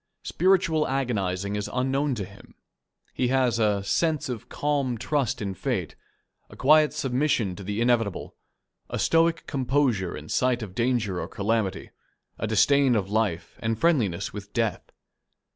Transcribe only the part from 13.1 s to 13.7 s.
life